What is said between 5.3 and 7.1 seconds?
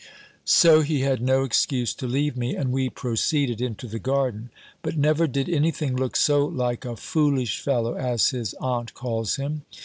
any thing look so like a